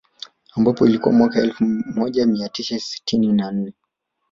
Ambapo 0.55 0.85
ilikuwa 0.87 1.13
mwaka 1.15 1.39
elfu 1.41 1.63
moja 1.95 2.25
mia 2.25 2.49
tisa 2.49 2.79
sitini 2.79 3.33
na 3.33 3.51
nne 3.51 3.73